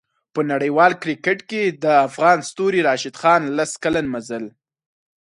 [0.33, 4.43] په نړیوال کریکټ کې د افغان ستوري راشد خان لس کلن مزل